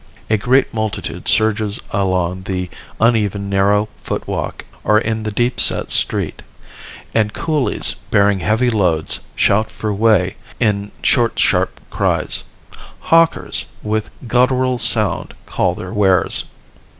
A 0.31 0.37
great 0.37 0.73
multitude 0.73 1.27
surges 1.27 1.79
along 1.91 2.45
the 2.45 2.71
uneven 2.99 3.49
narrow 3.49 3.87
footwalk 4.03 4.65
or 4.83 4.97
in 4.99 5.21
the 5.21 5.31
deepset 5.31 5.91
street; 5.91 6.41
and 7.13 7.33
coolies, 7.35 7.93
bearing 8.09 8.39
heavy 8.39 8.71
loads, 8.71 9.19
shout 9.35 9.69
for 9.69 9.93
way 9.93 10.37
in 10.59 10.89
short 11.03 11.37
sharp 11.37 11.79
cries. 11.91 12.45
Hawkers 13.11 13.65
with 13.83 14.09
guttural 14.27 14.79
sound 14.79 15.35
call 15.45 15.75
their 15.75 15.93
wares. 15.93 16.45